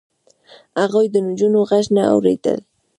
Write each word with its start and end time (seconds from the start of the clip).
هغوی 0.81 1.05
د 1.11 1.15
نجونو 1.27 1.59
غږ 1.69 1.85
نه 1.95 2.03
اورېد. 2.13 2.45